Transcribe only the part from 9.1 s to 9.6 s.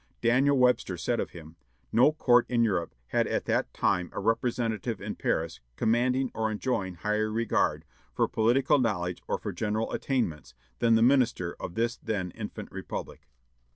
or for